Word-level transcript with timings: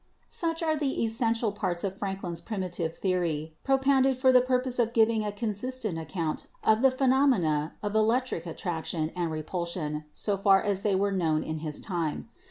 Such 0.33 0.63
are 0.63 0.75
the 0.75 1.03
essential 1.03 1.51
parts 1.51 1.83
of 1.83 1.95
Franklin's 1.95 2.41
primitive 2.41 2.97
theory, 2.97 3.53
propounded 3.63 4.17
for 4.17 4.31
the 4.31 4.41
purpose 4.41 4.79
of 4.79 4.93
giving 4.93 5.23
a 5.23 5.31
consistent 5.31 5.93
NATURE 5.93 6.01
AND 6.01 6.09
FORCE 6.09 6.23
MS 6.23 6.23
account 6.23 6.45
of 6.75 6.81
the 6.81 6.97
phenomena 6.97 7.75
of 7.83 7.93
electric 7.93 8.47
attraction 8.47 9.11
and 9.15 9.29
re 9.29 9.43
pulsion 9.43 10.05
so 10.11 10.37
far 10.37 10.59
as 10.59 10.81
they 10.81 10.95
were 10.95 11.11
known 11.11 11.43
in 11.43 11.59
his 11.59 11.79
time. 11.79 12.29